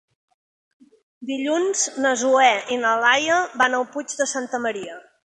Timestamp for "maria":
4.65-4.99